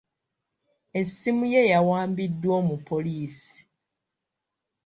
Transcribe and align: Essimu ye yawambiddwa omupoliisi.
Essimu 0.99 1.43
ye 1.53 1.61
yawambiddwa 1.73 2.53
omupoliisi. 2.61 3.57